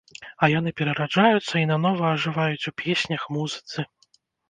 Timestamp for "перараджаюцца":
0.81-1.55